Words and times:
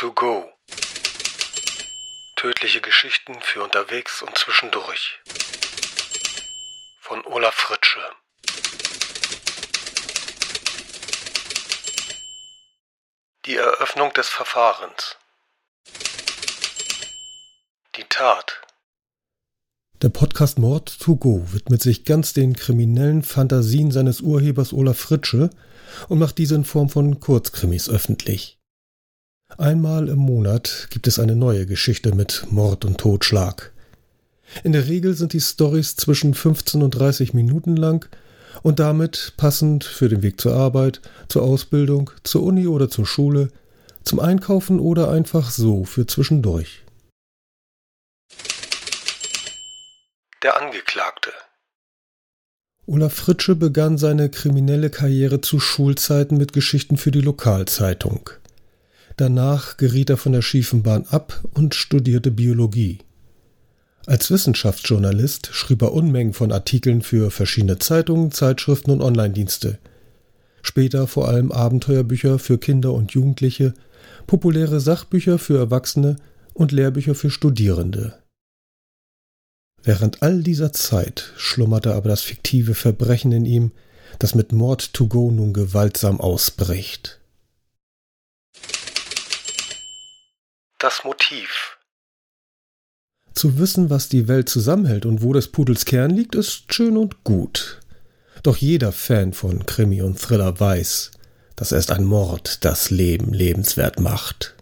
to 0.00 0.12
go. 0.14 0.50
Tödliche 2.36 2.80
Geschichten 2.80 3.34
für 3.42 3.62
unterwegs 3.62 4.22
und 4.22 4.34
zwischendurch. 4.38 5.20
Von 7.02 7.22
Olaf 7.26 7.54
Fritsche. 7.54 8.00
Die 13.44 13.56
Eröffnung 13.56 14.10
des 14.14 14.30
Verfahrens. 14.30 15.18
Die 17.96 18.04
Tat. 18.08 18.62
Der 20.00 20.08
Podcast 20.08 20.58
Mord 20.58 20.98
to 20.98 21.16
Go 21.16 21.42
widmet 21.52 21.82
sich 21.82 22.06
ganz 22.06 22.32
den 22.32 22.56
kriminellen 22.56 23.22
Fantasien 23.22 23.90
seines 23.90 24.22
Urhebers 24.22 24.72
Olaf 24.72 24.98
Fritsche 24.98 25.50
und 26.08 26.18
macht 26.18 26.38
diese 26.38 26.54
in 26.54 26.64
Form 26.64 26.88
von 26.88 27.20
Kurzkrimis 27.20 27.90
öffentlich. 27.90 28.59
Einmal 29.58 30.08
im 30.08 30.18
Monat 30.18 30.88
gibt 30.90 31.06
es 31.06 31.18
eine 31.18 31.36
neue 31.36 31.66
Geschichte 31.66 32.14
mit 32.14 32.46
Mord 32.50 32.84
und 32.84 32.98
Totschlag. 32.98 33.72
In 34.64 34.72
der 34.72 34.88
Regel 34.88 35.14
sind 35.14 35.32
die 35.32 35.40
Stories 35.40 35.96
zwischen 35.96 36.34
15 36.34 36.82
und 36.82 36.90
30 36.90 37.34
Minuten 37.34 37.76
lang 37.76 38.08
und 38.62 38.78
damit 38.78 39.34
passend 39.36 39.84
für 39.84 40.08
den 40.08 40.22
Weg 40.22 40.40
zur 40.40 40.54
Arbeit, 40.54 41.00
zur 41.28 41.42
Ausbildung, 41.42 42.10
zur 42.24 42.42
Uni 42.42 42.66
oder 42.66 42.88
zur 42.88 43.06
Schule, 43.06 43.50
zum 44.04 44.18
Einkaufen 44.18 44.80
oder 44.80 45.10
einfach 45.10 45.50
so 45.50 45.84
für 45.84 46.06
zwischendurch. 46.06 46.82
Der 50.42 50.60
Angeklagte. 50.60 51.30
Olaf 52.86 53.12
Fritsche 53.12 53.54
begann 53.54 53.98
seine 53.98 54.30
kriminelle 54.30 54.90
Karriere 54.90 55.42
zu 55.42 55.60
Schulzeiten 55.60 56.38
mit 56.38 56.52
Geschichten 56.52 56.96
für 56.96 57.10
die 57.10 57.20
Lokalzeitung. 57.20 58.30
Danach 59.20 59.76
geriet 59.76 60.08
er 60.08 60.16
von 60.16 60.32
der 60.32 60.40
schiefen 60.40 60.82
Bahn 60.82 61.04
ab 61.10 61.44
und 61.52 61.74
studierte 61.74 62.30
Biologie. 62.30 63.00
Als 64.06 64.30
Wissenschaftsjournalist 64.30 65.50
schrieb 65.52 65.82
er 65.82 65.92
Unmengen 65.92 66.32
von 66.32 66.50
Artikeln 66.52 67.02
für 67.02 67.30
verschiedene 67.30 67.76
Zeitungen, 67.76 68.32
Zeitschriften 68.32 68.90
und 68.92 69.02
Online-Dienste. 69.02 69.78
Später 70.62 71.06
vor 71.06 71.28
allem 71.28 71.52
Abenteuerbücher 71.52 72.38
für 72.38 72.56
Kinder 72.56 72.94
und 72.94 73.12
Jugendliche, 73.12 73.74
populäre 74.26 74.80
Sachbücher 74.80 75.38
für 75.38 75.58
Erwachsene 75.58 76.16
und 76.54 76.72
Lehrbücher 76.72 77.14
für 77.14 77.28
Studierende. 77.28 78.14
Während 79.82 80.22
all 80.22 80.42
dieser 80.42 80.72
Zeit 80.72 81.34
schlummerte 81.36 81.92
aber 81.92 82.08
das 82.08 82.22
fiktive 82.22 82.72
Verbrechen 82.72 83.32
in 83.32 83.44
ihm, 83.44 83.72
das 84.18 84.34
mit 84.34 84.52
Mord 84.52 84.94
to 84.94 85.08
go 85.08 85.30
nun 85.30 85.52
gewaltsam 85.52 86.22
ausbricht. 86.22 87.19
Das 90.80 91.04
Motiv. 91.04 91.76
Zu 93.34 93.58
wissen, 93.58 93.90
was 93.90 94.08
die 94.08 94.28
Welt 94.28 94.48
zusammenhält 94.48 95.04
und 95.04 95.20
wo 95.22 95.34
des 95.34 95.48
Pudels 95.48 95.84
Kern 95.84 96.10
liegt, 96.10 96.34
ist 96.34 96.72
schön 96.72 96.96
und 96.96 97.22
gut. 97.22 97.80
Doch 98.42 98.56
jeder 98.56 98.90
Fan 98.90 99.34
von 99.34 99.66
Krimi 99.66 100.00
und 100.00 100.18
Thriller 100.18 100.58
weiß, 100.58 101.10
dass 101.54 101.72
erst 101.72 101.90
ein 101.90 102.04
Mord 102.04 102.64
das 102.64 102.88
Leben 102.88 103.34
lebenswert 103.34 104.00
macht. 104.00 104.54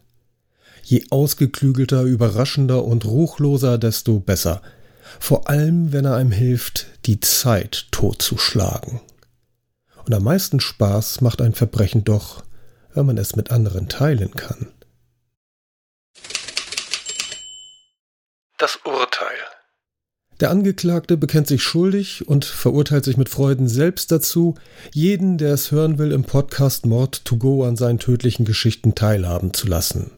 Je 0.83 1.05
ausgeklügelter, 1.11 2.03
überraschender 2.03 2.85
und 2.85 3.05
ruchloser, 3.05 3.79
desto 3.79 4.19
besser. 4.19 4.61
Vor 5.21 5.49
allem, 5.49 5.93
wenn 5.93 6.05
er 6.05 6.17
einem 6.17 6.33
hilft, 6.33 6.87
die 7.07 7.21
Zeit 7.21 7.87
totzuschlagen. 7.93 9.01
Und 10.05 10.15
am 10.15 10.25
meisten 10.25 10.59
Spaß 10.59 11.21
macht 11.21 11.41
ein 11.41 11.55
Verbrechen 11.55 12.03
doch, 12.03 12.43
wenn 12.93 13.07
man 13.07 13.19
es 13.19 13.37
mit 13.37 13.53
anderen 13.53 13.89
teilen 13.89 14.33
kann. 14.33 14.73
Das 18.59 18.77
Urteil. 18.85 19.37
Der 20.41 20.51
Angeklagte 20.51 21.17
bekennt 21.17 21.47
sich 21.47 21.63
schuldig 21.63 22.27
und 22.27 22.45
verurteilt 22.45 23.05
sich 23.05 23.17
mit 23.17 23.29
Freuden 23.29 23.69
selbst 23.69 24.11
dazu, 24.11 24.57
jeden, 24.93 25.39
der 25.39 25.55
es 25.55 25.71
hören 25.71 25.99
will, 25.99 26.11
im 26.11 26.25
Podcast 26.25 26.85
Mord 26.85 27.25
to 27.25 27.37
Go 27.37 27.65
an 27.65 27.77
seinen 27.77 28.01
tödlichen 28.01 28.45
Geschichten 28.45 28.97
teilhaben 28.97 29.55
zu 29.55 29.69
lassen. 29.69 30.11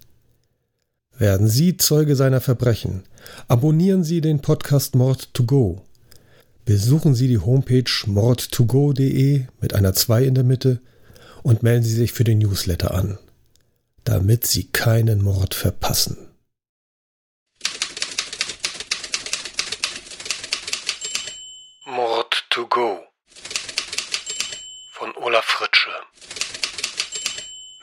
Werden 1.18 1.48
Sie 1.48 1.76
Zeuge 1.76 2.16
seiner 2.16 2.40
Verbrechen? 2.40 3.02
Abonnieren 3.46 4.04
Sie 4.04 4.22
den 4.22 4.40
Podcast 4.40 4.94
Mord 4.94 5.34
to 5.34 5.44
Go. 5.44 5.82
Besuchen 6.64 7.14
Sie 7.14 7.28
die 7.28 7.40
Homepage 7.40 7.90
mordtogo.de 8.06 9.44
mit 9.60 9.74
einer 9.74 9.92
2 9.92 10.24
in 10.24 10.34
der 10.34 10.44
Mitte 10.44 10.80
und 11.42 11.62
melden 11.62 11.84
Sie 11.84 11.94
sich 11.94 12.12
für 12.12 12.24
den 12.24 12.38
Newsletter 12.38 12.94
an, 12.94 13.18
damit 14.04 14.46
Sie 14.46 14.64
keinen 14.64 15.22
Mord 15.22 15.54
verpassen. 15.54 16.16
Mord 21.90 22.46
to 22.60 22.66
go. 22.66 23.06
Von 24.92 25.16
Olaf 25.16 25.46
Fritsche. 25.46 25.94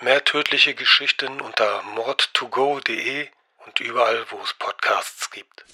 Mehr 0.01 0.23
tödliche 0.23 0.75
Geschichten 0.75 1.41
unter 1.41 1.81
mordtogo.de 1.95 3.27
und 3.65 3.79
überall, 3.79 4.23
wo 4.29 4.39
es 4.43 4.53
Podcasts 4.53 5.31
gibt. 5.31 5.65